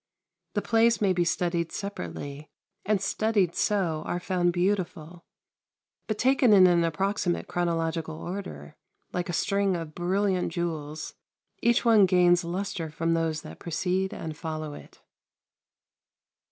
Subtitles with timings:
[0.55, 2.49] The plays may be studied separately,
[2.87, 5.25] and studied so are found beautiful;
[6.07, 8.75] but taken in an approximate chronological order,
[9.13, 11.13] like a string of brilliant jewels,
[11.61, 15.01] each one gains lustre from those that precede and follow it.